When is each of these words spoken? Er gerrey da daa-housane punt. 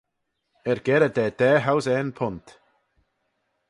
Er 0.69 0.79
gerrey 0.85 1.11
da 1.15 1.25
daa-housane 1.39 2.13
punt. 2.17 2.47